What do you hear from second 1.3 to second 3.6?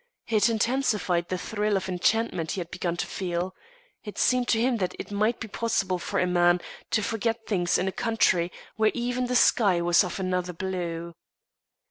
thrill of enchantment he had begun to feel.